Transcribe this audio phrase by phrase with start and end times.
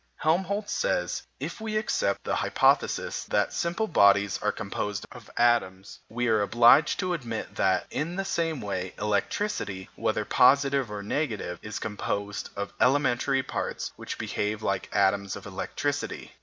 [0.15, 6.27] Helmholtz says: "If we accept the hypothesis that simple bodies are composed of atoms, we
[6.27, 11.77] are obliged to admit that, in the same way, electricity, whether positive or negative, is
[11.77, 16.31] composed of elementary parts which behave like atoms of electricity."